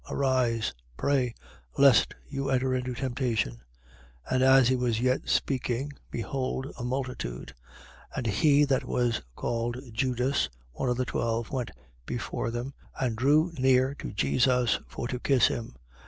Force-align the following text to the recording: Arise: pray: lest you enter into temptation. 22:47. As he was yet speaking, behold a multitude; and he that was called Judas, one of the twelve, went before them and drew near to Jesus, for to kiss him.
Arise: 0.09 0.73
pray: 0.97 1.35
lest 1.77 2.15
you 2.27 2.49
enter 2.49 2.73
into 2.73 2.95
temptation. 2.95 3.61
22:47. 4.31 4.41
As 4.41 4.67
he 4.67 4.75
was 4.75 4.99
yet 4.99 5.29
speaking, 5.29 5.93
behold 6.09 6.65
a 6.79 6.83
multitude; 6.83 7.53
and 8.15 8.25
he 8.25 8.65
that 8.65 8.83
was 8.83 9.21
called 9.35 9.77
Judas, 9.93 10.49
one 10.71 10.89
of 10.89 10.97
the 10.97 11.05
twelve, 11.05 11.51
went 11.51 11.69
before 12.07 12.49
them 12.49 12.73
and 12.99 13.15
drew 13.15 13.51
near 13.59 13.93
to 13.99 14.11
Jesus, 14.11 14.79
for 14.87 15.07
to 15.07 15.19
kiss 15.19 15.45
him. 15.49 15.75